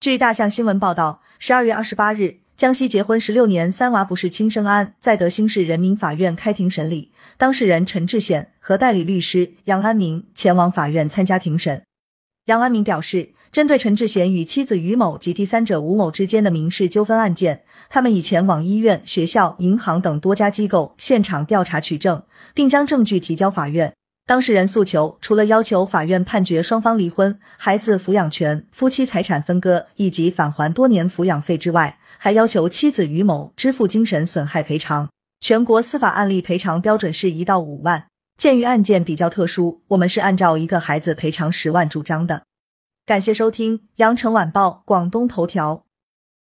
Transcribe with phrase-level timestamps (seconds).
[0.00, 11.82] 据大象新闻报道，十二月二十八日，江西结婚十六年三娃不是亲生案在德兴市人民法院开庭审理，当事人陈志显和代理律师杨安明前往法院参加庭审。
[12.46, 22.22] 杨安明表示，针对陈志贤与妻子于某及第三者吴某之间的民事纠纷案件，他们已前往医院、学校、银行等多家机构现场调查取证，
[22.54, 23.92] 并将证据提交法院。
[24.30, 35.08] 当事人诉求除了要求法院判决双方离婚、孩子抚养权、夫妻财产分割以及返还多年抚养费之外，还要求妻子于某支付精神损害赔偿。
[35.40, 38.06] 全国司法案例赔偿标准是一到五万。
[38.38, 42.44] 鉴于案件比较特殊，我们是按照一个孩子赔偿十万主张的。
[43.04, 45.82] 感谢收听羊城晚报广东头条。